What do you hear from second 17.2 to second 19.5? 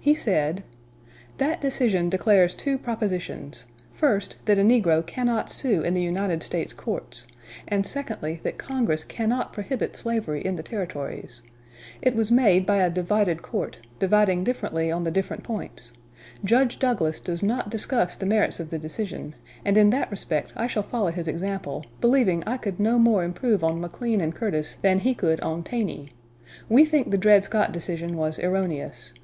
does not discuss the merits of the decision,